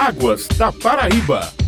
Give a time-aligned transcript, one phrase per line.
[0.00, 1.59] Águas da Paraíba.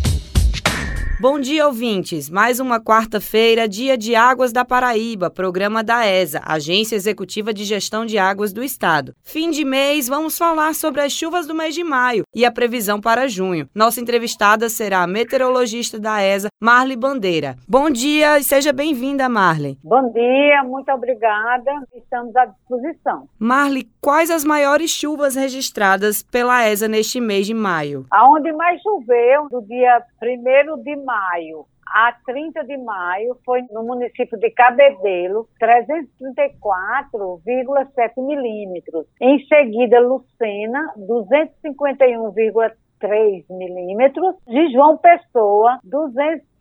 [1.23, 2.29] Bom dia, ouvintes.
[2.29, 8.05] Mais uma quarta-feira, dia de Águas da Paraíba, programa da ESA, Agência Executiva de Gestão
[8.05, 9.15] de Águas do Estado.
[9.23, 12.99] Fim de mês, vamos falar sobre as chuvas do mês de maio e a previsão
[12.99, 13.69] para junho.
[13.73, 17.55] Nossa entrevistada será a meteorologista da ESA, Marli Bandeira.
[17.69, 19.77] Bom dia e seja bem-vinda, Marli.
[19.81, 21.71] Bom dia, muito obrigada.
[21.95, 23.29] Estamos à disposição.
[23.39, 28.05] Marli, quais as maiores chuvas registradas pela ESA neste mês de maio?
[28.11, 33.83] Aonde mais choveu, do dia 1 de maio maio a 30 de maio foi no
[33.83, 39.05] município de Cabedelo, 334,7 milímetros.
[39.21, 44.35] Em seguida, Lucena, 251,3 milímetros.
[44.47, 45.77] De João Pessoa,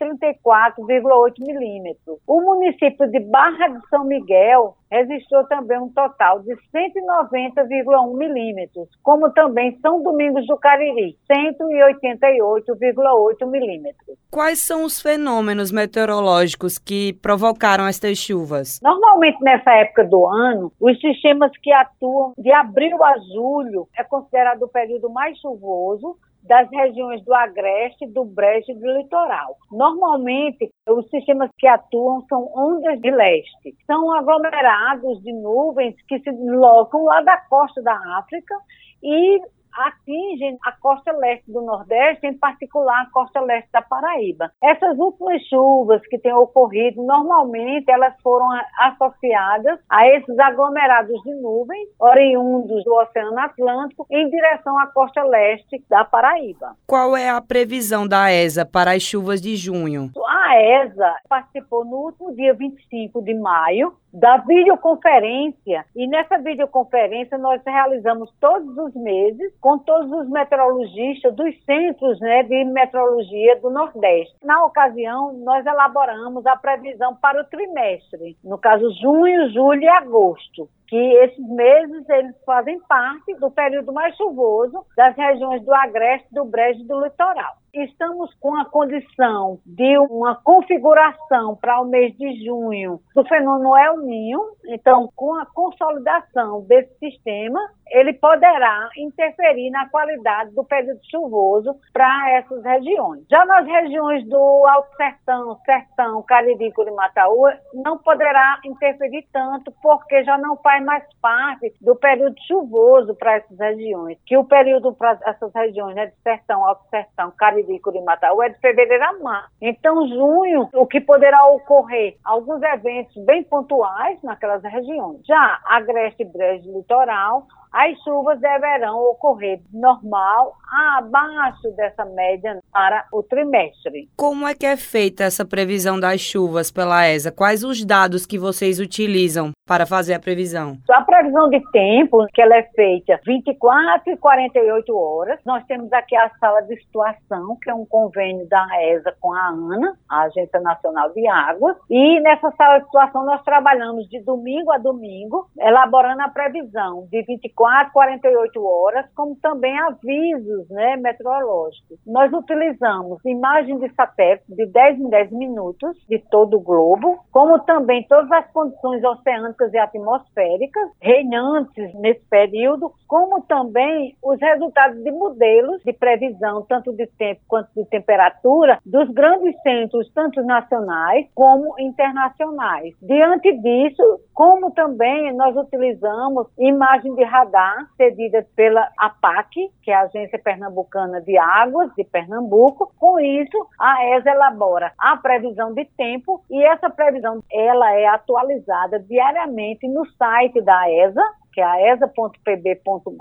[0.02, 2.18] 234,8 milímetros.
[2.26, 9.30] O município de Barra de São Miguel registrou também um total de 190,1 milímetros, como
[9.30, 14.18] também São Domingos do Cariri, 188,8 milímetros.
[14.30, 18.78] Quais são os fenômenos meteorológicos que provocaram estas chuvas?
[18.82, 24.64] Normalmente, nessa época do ano, os sistemas que atuam de abril a julho é considerado
[24.64, 29.56] o período mais chuvoso, das regiões do Agreste, do Brejo e do Litoral.
[29.70, 33.74] Normalmente, os sistemas que atuam são ondas de leste.
[33.86, 38.54] São aglomerados de nuvens que se deslocam lá da costa da África
[39.02, 39.40] e
[39.74, 44.52] atingem a costa leste do Nordeste, em particular a costa leste da Paraíba.
[44.62, 51.88] Essas últimas chuvas que têm ocorrido, normalmente elas foram associadas a esses aglomerados de nuvens
[51.98, 56.76] oriundos do Oceano Atlântico em direção à costa leste da Paraíba.
[56.86, 60.10] Qual é a previsão da ESA para as chuvas de junho?
[60.26, 67.62] A ESA participou no último dia 25 de maio da videoconferência e nessa videoconferência nós
[67.64, 74.36] realizamos todos os meses com todos os meteorologistas dos centros né, de meteorologia do Nordeste.
[74.44, 80.68] Na ocasião, nós elaboramos a previsão para o trimestre, no caso junho, julho e agosto
[80.92, 86.44] que esses meses eles fazem parte do período mais chuvoso das regiões do Agreste, do
[86.44, 87.61] Brejo e do Litoral.
[87.74, 93.96] Estamos com a condição de uma configuração para o mês de junho do fenômeno El
[94.02, 94.40] Ninho.
[94.66, 97.58] Então, com a consolidação desse sistema,
[97.92, 103.24] ele poderá interferir na qualidade do período chuvoso para essas regiões.
[103.30, 107.44] Já nas regiões do Alto Sertão, Sertão, Cariri, Curimataú,
[107.74, 113.58] não poderá interferir tanto, porque já não faz mais parte do período chuvoso para essas
[113.58, 118.48] regiões, que o período para essas regiões, né, de Sertão, Alto Sertão, Cariri, Curimataú, é
[118.48, 119.50] de fevereiro a março.
[119.60, 122.16] Então, junho, o que poderá ocorrer?
[122.24, 125.20] Alguns eventos bem pontuais naquelas regiões.
[125.26, 130.54] Já Agreste, Brejo, Litoral, as chuvas deverão ocorrer normal
[130.96, 134.10] abaixo dessa média para o trimestre.
[134.16, 137.32] Como é que é feita essa previsão das chuvas pela ESA?
[137.32, 140.76] Quais os dados que vocês utilizam para fazer a previsão?
[140.90, 145.40] A previsão de tempo, que ela é feita 24 e 48 horas.
[145.46, 149.48] Nós temos aqui a sala de situação, que é um convênio da ESA com a
[149.48, 151.78] ANA, a Agência Nacional de Águas.
[151.88, 157.22] E nessa sala de situação nós trabalhamos de domingo a domingo, elaborando a previsão de
[157.22, 161.98] 24, 48 horas, como também avisos né, meteorológicos.
[162.06, 167.58] Nós utilizamos imagem de satélite de 10 em 10 minutos de todo o globo, como
[167.60, 175.10] também todas as condições oceânicas e atmosféricas reinantes nesse período, como também os resultados de
[175.10, 181.78] modelos de previsão, tanto de tempo quanto de temperatura, dos grandes centros, tanto nacionais como
[181.78, 182.94] internacionais.
[183.02, 190.02] Diante disso, como também nós utilizamos imagem de radar cedida pela APAC, que é a
[190.02, 192.92] Agência Pernambucana de Águas de Pernambuco.
[192.98, 198.98] Com isso, a ESA elabora a previsão de tempo e essa previsão ela é atualizada
[199.00, 199.41] diariamente
[199.88, 201.22] no site da ESA,
[201.52, 203.12] que é a esa.pb.gov.br.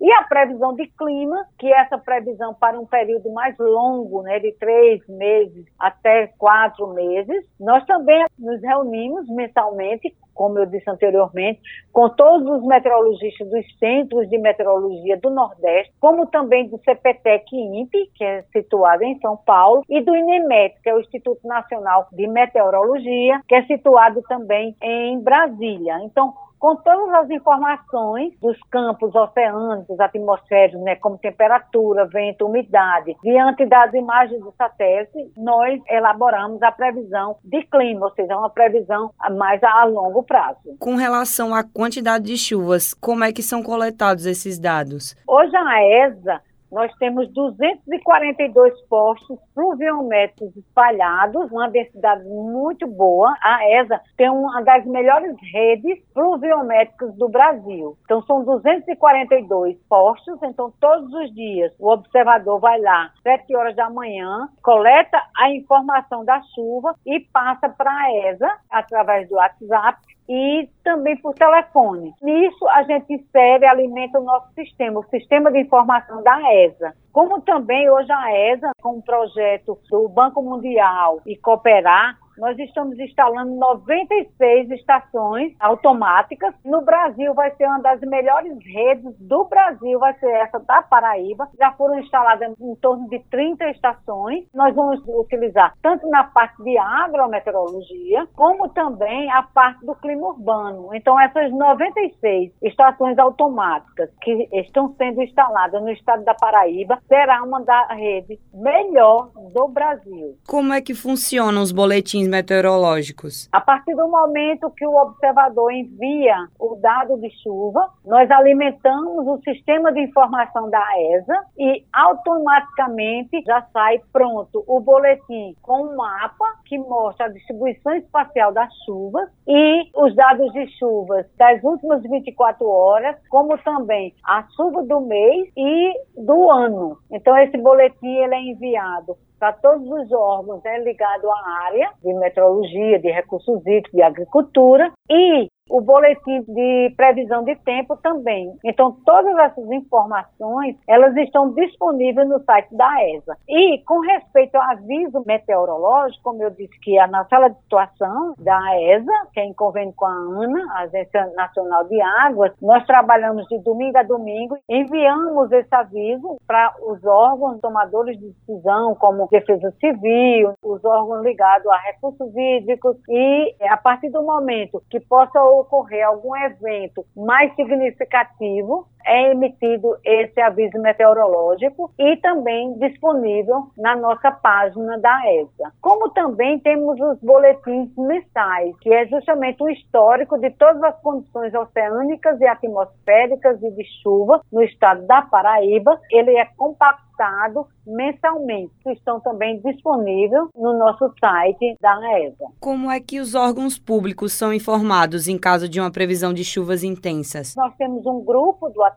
[0.00, 4.38] E a previsão de clima, que é essa previsão para um período mais longo, né,
[4.38, 7.44] de três meses até quatro meses.
[7.58, 11.60] Nós também nos reunimos mensalmente, como eu disse anteriormente,
[11.92, 18.10] com todos os meteorologistas dos centros de meteorologia do Nordeste, como também do CPTEC INPE,
[18.14, 22.26] que é situado em São Paulo, e do INEMET, que é o Instituto Nacional de
[22.26, 26.00] Meteorologia, que é situado também em Brasília.
[26.02, 33.14] Então, com todas as informações dos campos oceânicos, atmosféricos, né, como temperatura, vento, umidade.
[33.22, 39.10] Diante das imagens do satélite, nós elaboramos a previsão de clima, ou seja, uma previsão
[39.32, 40.74] mais a longo prazo.
[40.80, 45.14] Com relação à quantidade de chuvas, como é que são coletados esses dados?
[45.28, 46.40] Hoje a ESA
[46.70, 53.32] nós temos 242 postos pluviométricos espalhados, uma densidade muito boa.
[53.42, 57.96] A ESA tem uma das melhores redes pluviométricas do Brasil.
[58.04, 63.88] Então, são 242 postos, então todos os dias o observador vai lá, 7 horas da
[63.90, 70.68] manhã, coleta a informação da chuva e passa para a ESA através do WhatsApp e
[70.82, 72.14] também por telefone.
[72.22, 76.94] Nisso, a gente insere e alimenta o nosso sistema, o sistema de informação da ESA.
[77.12, 82.98] Como também hoje a ESA, com o projeto do Banco Mundial e Cooperar, nós estamos
[82.98, 86.54] instalando 96 estações automáticas.
[86.64, 91.48] No Brasil vai ser uma das melhores redes do Brasil, vai ser essa da Paraíba.
[91.58, 94.44] Já foram instaladas em torno de 30 estações.
[94.54, 100.94] Nós vamos utilizar tanto na parte de agrometeorologia, como também a parte do clima urbano.
[100.94, 107.60] Então, essas 96 estações automáticas que estão sendo instaladas no estado da Paraíba será uma
[107.62, 110.36] da rede melhor do Brasil.
[110.46, 113.48] Como é que funcionam os boletins meteorológicos?
[113.52, 119.40] A partir do momento que o observador envia o dado de chuva, nós alimentamos o
[119.42, 126.44] sistema de informação da ESA e automaticamente já sai pronto o boletim com um mapa
[126.64, 132.66] que mostra a distribuição espacial das chuvas e os dados de chuvas das últimas 24
[132.66, 136.98] horas, como também a chuva do mês e do ano.
[137.10, 142.14] Então esse boletim ele é enviado para todos os órgãos né, ligados à área de
[142.14, 148.54] meteorologia, de recursos hídricos, de agricultura e o boletim de previsão de tempo também.
[148.64, 153.36] Então, todas essas informações, elas estão disponíveis no site da ESA.
[153.48, 158.34] E, com respeito ao aviso meteorológico, como eu disse que é na sala de situação
[158.38, 162.84] da ESA, que é em convênio com a ANA, a Agência Nacional de Águas, nós
[162.86, 169.28] trabalhamos de domingo a domingo, enviamos esse aviso para os órgãos tomadores de decisão, como
[169.28, 175.42] Defesa Civil, os órgãos ligados a recursos hídricos, e a partir do momento que possa
[175.42, 184.30] ocorrer algum evento mais significativo, é emitido esse aviso meteorológico e também disponível na nossa
[184.30, 185.72] página da ESA.
[185.80, 191.54] Como também temos os boletins mensais, que é justamente um histórico de todas as condições
[191.54, 196.00] oceânicas e atmosféricas e de chuva no estado da Paraíba.
[196.10, 198.72] Ele é compactado mensalmente.
[198.86, 202.46] Estão também disponíveis no nosso site da ESA.
[202.58, 206.82] Como é que os órgãos públicos são informados em caso de uma previsão de chuvas
[206.82, 207.54] intensas?
[207.56, 208.93] Nós temos um grupo do WhatsApp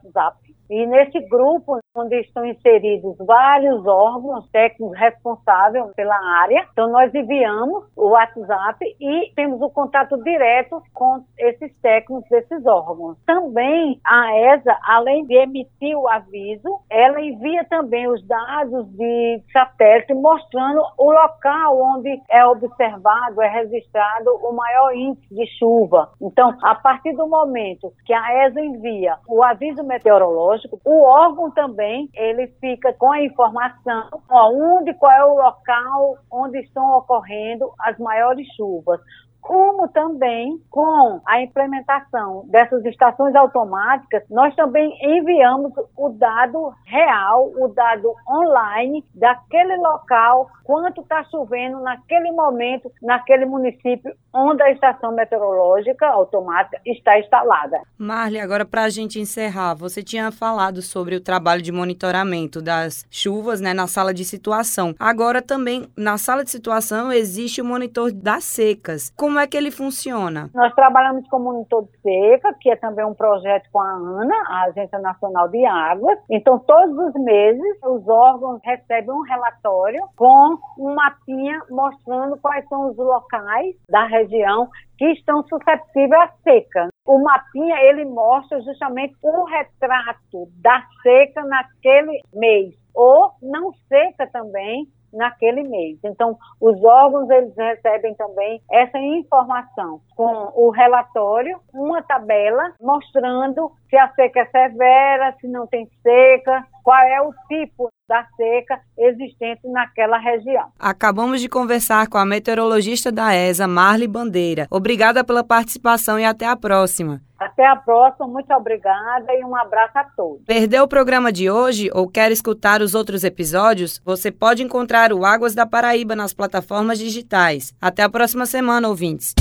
[0.69, 7.85] e nesse grupo, onde estão inseridos vários órgãos técnicos responsáveis pela área, então nós enviamos
[7.95, 13.17] o WhatsApp e temos o contato direto com esses técnicos desses órgãos.
[13.25, 20.13] Também a ESA, além de emitir o aviso, ela envia também os dados de satélite
[20.13, 26.09] mostrando o local onde é observado, é registrado o maior índice de chuva.
[26.21, 31.86] Então, a partir do momento que a ESA envia o aviso meteorológico, o órgão também,
[32.13, 38.47] ele fica com a informação onde, qual é o local onde estão ocorrendo as maiores
[38.55, 38.99] chuvas
[39.41, 47.67] como também com a implementação dessas estações automáticas, nós também enviamos o dado real, o
[47.69, 56.06] dado online daquele local, quanto está chovendo naquele momento, naquele município onde a estação meteorológica
[56.07, 57.81] automática está instalada.
[57.97, 63.06] Marli, agora para a gente encerrar, você tinha falado sobre o trabalho de monitoramento das
[63.09, 64.94] chuvas né, na sala de situação.
[64.99, 69.11] Agora também, na sala de situação, existe o monitor das secas.
[69.27, 70.49] Como é que ele funciona?
[70.55, 74.63] Nós trabalhamos com monitor de seca, que é também um projeto com a ANA, a
[74.69, 76.17] Agência Nacional de Águas.
[76.31, 82.89] Então, todos os meses, os órgãos recebem um relatório com um mapinha mostrando quais são
[82.89, 86.87] os locais da região que estão suscetíveis à seca.
[87.05, 94.87] O mapinha ele mostra justamente o retrato da seca naquele mês ou não seca também
[95.13, 95.97] naquele mês.
[96.04, 103.95] Então, os órgãos eles recebem também essa informação com o relatório, uma tabela mostrando se
[103.95, 109.68] a seca é severa, se não tem seca, qual é o tipo da seca existente
[109.68, 110.69] naquela região.
[110.80, 114.68] Acabamos de conversar com a meteorologista da ESA, Marli Bandeira.
[114.71, 117.21] Obrigada pela participação e até a próxima.
[117.39, 120.44] Até a próxima, muito obrigada e um abraço a todos.
[120.45, 124.01] Perdeu o programa de hoje ou quer escutar os outros episódios?
[124.03, 127.73] Você pode encontrar o Águas da Paraíba nas plataformas digitais.
[127.79, 129.35] Até a próxima semana, ouvintes.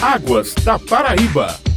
[0.00, 1.73] Águas da Paraíba.